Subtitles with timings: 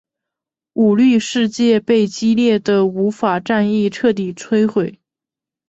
[0.73, 4.99] 舞律世界被激烈的舞法战役彻底摧毁。